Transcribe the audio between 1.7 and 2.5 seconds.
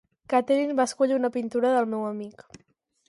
del meu amic.